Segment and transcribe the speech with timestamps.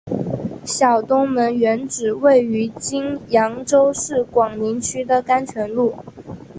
[0.65, 5.93] 小东门原址位于今扬州市广陵区的甘泉路。